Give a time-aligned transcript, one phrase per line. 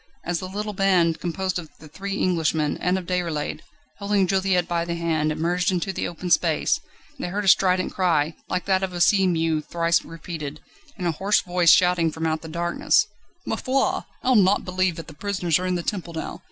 [0.25, 3.59] As the little band, composed of the three Englishmen, and of Déroulède,
[3.99, 6.79] holding Juliette by the hand, emerged into the open space,
[7.19, 10.59] they heard a strident cry, like that of a sea mew thrice repeated,
[10.97, 13.05] and a hoarse voice shouting from out the darkness:
[13.45, 13.99] "Ma foi!
[14.23, 16.39] I'll not believe that the prisoners are in the Temple now!